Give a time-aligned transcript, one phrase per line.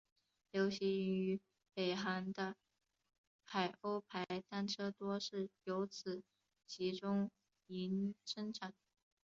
[0.51, 1.39] 流行于
[1.75, 2.55] 北韩的
[3.43, 6.23] 海鸥牌单车多是由此
[6.65, 7.29] 集中
[7.67, 8.73] 营生产。